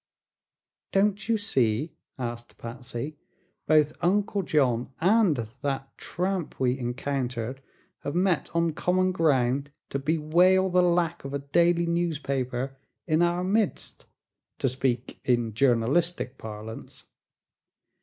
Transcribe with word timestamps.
"Don't 0.91 1.29
you 1.29 1.37
see?" 1.37 1.95
asked 2.17 2.57
Patsy. 2.57 3.19
"Both 3.67 3.93
Uncle 4.01 4.41
John 4.41 4.89
and 4.99 5.35
that 5.37 5.95
tramp 5.95 6.59
we 6.59 6.75
encountered 6.79 7.61
have 7.99 8.15
met 8.15 8.49
on 8.55 8.73
common 8.73 9.11
ground 9.11 9.71
to 9.91 9.99
bewail 9.99 10.71
the 10.71 10.81
lack 10.81 11.23
of 11.23 11.35
a 11.35 11.45
daily 11.53 11.85
newspaper 11.85 12.77
'in 13.05 13.21
our 13.21 13.43
midst' 13.43 14.07
to 14.57 14.67
speak 14.67 15.19
in 15.23 15.53
journalistic 15.53 16.39
parlance. 16.39 17.05